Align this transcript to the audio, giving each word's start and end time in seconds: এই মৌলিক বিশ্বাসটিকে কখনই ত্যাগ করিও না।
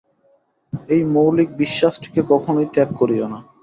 এই 0.89 1.01
মৌলিক 1.13 1.49
বিশ্বাসটিকে 1.59 2.21
কখনই 2.31 2.67
ত্যাগ 2.73 2.89
করিও 2.99 3.25
না। 3.33 3.39